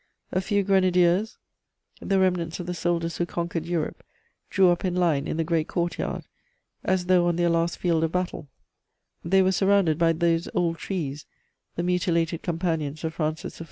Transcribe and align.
A 0.31 0.41
few 0.41 0.63
grenadiers, 0.63 1.37
the 2.01 2.17
remnants 2.19 2.59
of 2.59 2.65
the 2.65 2.73
soldiers 2.73 3.17
who 3.17 3.27
conquered 3.27 3.67
Europe, 3.67 4.01
drew 4.49 4.71
up 4.71 4.83
in 4.83 4.95
line 4.95 5.27
in 5.27 5.37
the 5.37 5.43
great 5.43 5.67
court 5.67 5.99
yard, 5.99 6.23
as 6.83 7.05
though 7.05 7.27
on 7.27 7.35
their 7.35 7.49
last 7.49 7.77
field 7.77 8.03
of 8.03 8.11
battle; 8.11 8.49
they 9.23 9.43
were 9.43 9.51
surrounded 9.51 9.99
by 9.99 10.13
those 10.13 10.49
old 10.55 10.79
trees, 10.79 11.27
the 11.75 11.83
mutilated 11.83 12.41
companions 12.41 13.03
of 13.03 13.13
Francis 13.13 13.59
I. 13.59 13.59